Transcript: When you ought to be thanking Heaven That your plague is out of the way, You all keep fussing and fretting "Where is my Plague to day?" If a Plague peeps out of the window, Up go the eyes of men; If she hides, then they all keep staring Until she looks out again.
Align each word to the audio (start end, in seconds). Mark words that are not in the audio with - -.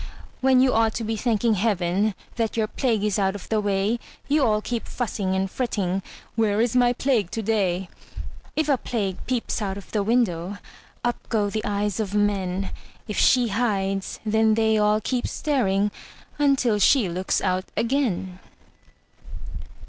When 0.39 0.61
you 0.61 0.73
ought 0.73 0.95
to 0.95 1.03
be 1.03 1.15
thanking 1.15 1.53
Heaven 1.53 2.15
That 2.35 2.57
your 2.57 2.65
plague 2.65 3.03
is 3.03 3.19
out 3.19 3.35
of 3.35 3.47
the 3.49 3.61
way, 3.61 3.99
You 4.27 4.43
all 4.43 4.59
keep 4.59 4.87
fussing 4.87 5.35
and 5.35 5.45
fretting 5.47 6.01
"Where 6.35 6.59
is 6.59 6.75
my 6.75 6.91
Plague 6.91 7.29
to 7.29 7.43
day?" 7.43 7.87
If 8.55 8.67
a 8.67 8.79
Plague 8.79 9.17
peeps 9.27 9.61
out 9.61 9.77
of 9.77 9.91
the 9.91 10.01
window, 10.01 10.57
Up 11.05 11.17
go 11.29 11.51
the 11.51 11.63
eyes 11.63 11.99
of 11.99 12.15
men; 12.15 12.71
If 13.07 13.19
she 13.19 13.49
hides, 13.49 14.19
then 14.25 14.55
they 14.55 14.75
all 14.75 15.01
keep 15.01 15.27
staring 15.27 15.91
Until 16.39 16.79
she 16.79 17.07
looks 17.07 17.39
out 17.39 17.65
again. 17.77 18.39